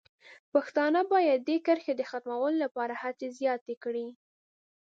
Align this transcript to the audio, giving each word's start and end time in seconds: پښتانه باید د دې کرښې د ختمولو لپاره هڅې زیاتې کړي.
پښتانه 0.53 1.01
باید 1.13 1.39
د 1.41 1.45
دې 1.47 1.57
کرښې 1.65 1.93
د 1.97 2.01
ختمولو 2.09 2.57
لپاره 2.63 2.93
هڅې 3.03 3.27
زیاتې 3.39 3.73
کړي. 3.83 4.07